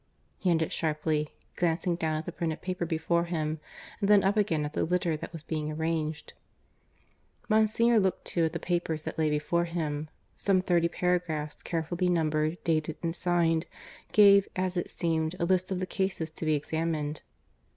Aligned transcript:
he 0.39 0.49
ended 0.49 0.73
sharply, 0.73 1.29
glancing 1.55 1.95
down 1.95 2.15
at 2.17 2.25
the 2.25 2.31
printed 2.31 2.59
paper 2.63 2.87
before 2.87 3.25
him, 3.25 3.59
and 3.99 4.09
then 4.09 4.23
up 4.23 4.35
again 4.35 4.65
at 4.65 4.73
the 4.73 4.83
litter 4.83 5.15
that 5.15 5.31
was 5.31 5.43
being 5.43 5.71
arranged. 5.71 6.33
Monsignor 7.47 7.99
looked 7.99 8.25
too 8.25 8.45
at 8.45 8.51
the 8.53 8.57
paper 8.59 8.97
that 8.97 9.19
lay 9.19 9.29
before 9.29 9.65
him. 9.65 10.09
Some 10.35 10.59
thirty 10.63 10.87
paragraphs, 10.87 11.61
carefully 11.61 12.09
numbered, 12.09 12.57
dated, 12.63 12.97
and 13.03 13.15
signed, 13.15 13.67
gave, 14.11 14.47
as 14.55 14.75
it 14.75 14.89
seemed, 14.89 15.35
a 15.39 15.45
list 15.45 15.69
of 15.71 15.79
the 15.79 15.85
cases 15.85 16.31
to 16.31 16.45
be 16.45 16.55
examined. 16.55 17.21